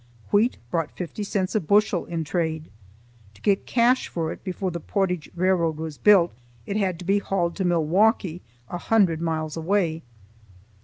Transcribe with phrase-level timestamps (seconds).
[0.31, 2.71] Wheat brought fifty cents a bushel in trade.
[3.35, 6.33] To get cash for it before the Portage Railway was built,
[6.65, 10.01] it had to be hauled to Milwaukee, a hundred miles away.